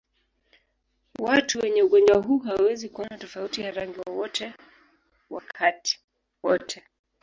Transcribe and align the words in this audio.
Watu 1.19 1.59
wenye 1.59 1.81
ugonjwa 1.83 2.17
huu 2.21 2.39
hawawezi 2.39 2.89
kuona 2.89 3.17
tofauti 3.17 3.61
ya 3.61 3.71
rangi 3.71 3.99
wakati 5.29 5.99
wote. 6.43 6.83